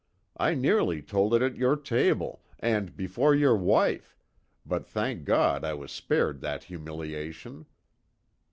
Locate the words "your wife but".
3.35-4.83